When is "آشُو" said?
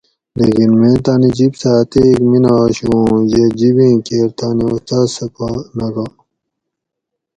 2.61-2.89